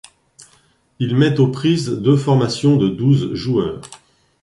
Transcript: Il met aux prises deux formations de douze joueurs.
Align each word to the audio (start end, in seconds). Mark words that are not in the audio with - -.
Il 0.97 1.15
met 1.15 1.39
aux 1.39 1.49
prises 1.49 1.87
deux 1.87 2.17
formations 2.17 2.75
de 2.75 2.89
douze 2.89 3.35
joueurs. 3.35 3.81